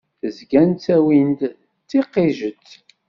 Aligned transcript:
Zgan 0.37 0.69
ttawin-t 0.73 1.41
d 1.51 1.53
tiqiǧet. 1.89 2.67